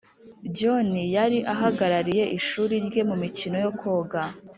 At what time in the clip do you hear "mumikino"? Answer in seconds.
3.09-3.55